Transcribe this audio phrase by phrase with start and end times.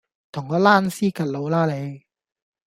[0.31, 2.03] 同我躝屍趌路啦你